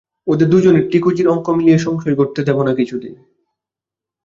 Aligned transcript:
ওদের 0.27 0.47
দুজনের 0.49 0.83
ঠিকুজির 0.91 1.27
অঙ্ক 1.27 1.47
মিলিয়ে 1.49 1.77
সংশয় 1.77 2.15
ঘটতে 2.15 2.41
দেব 2.43 2.57
না 2.61 2.73
কিছুতেই। 2.75 3.15